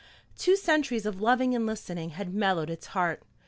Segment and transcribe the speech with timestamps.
[0.35, 3.21] Two centuries of loving and listening had mellowed its heart.